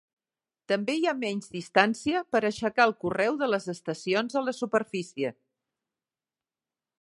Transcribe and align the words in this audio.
També 0.71 0.93
hi 0.99 1.03
ha 1.09 1.11
menys 1.23 1.51
distància 1.55 2.23
per 2.35 2.41
aixecar 2.49 2.87
el 2.91 2.95
correu 3.05 3.37
de 3.43 3.51
les 3.55 3.69
estacions 3.75 4.39
a 4.41 4.45
la 4.47 4.55
superfície. 4.63 5.33